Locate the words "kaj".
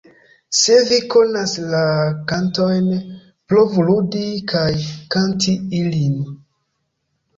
4.55-4.67